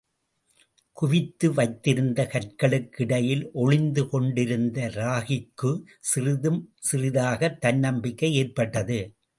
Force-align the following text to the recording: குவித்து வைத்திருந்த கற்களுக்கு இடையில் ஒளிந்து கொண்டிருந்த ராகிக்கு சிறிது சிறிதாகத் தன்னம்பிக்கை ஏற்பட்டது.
குவித்து 0.93 1.53
வைத்திருந்த 1.53 2.29
கற்களுக்கு 2.31 3.01
இடையில் 3.01 3.49
ஒளிந்து 3.53 4.09
கொண்டிருந்த 4.09 4.87
ராகிக்கு 4.87 5.83
சிறிது 5.99 6.51
சிறிதாகத் 6.91 7.57
தன்னம்பிக்கை 7.57 8.33
ஏற்பட்டது. 8.33 8.99